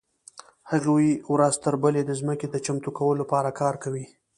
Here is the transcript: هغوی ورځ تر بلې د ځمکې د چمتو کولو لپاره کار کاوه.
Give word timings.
هغوی 0.71 1.09
ورځ 1.33 1.53
تر 1.65 1.73
بلې 1.83 2.01
د 2.05 2.11
ځمکې 2.19 2.47
د 2.49 2.55
چمتو 2.65 2.89
کولو 2.97 3.19
لپاره 3.21 3.49
کار 3.61 3.75
کاوه. 3.83 4.03